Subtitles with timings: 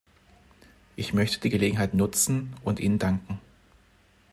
[0.95, 3.39] Ich möchte die Gelegenheit nutzen und ihnen danken.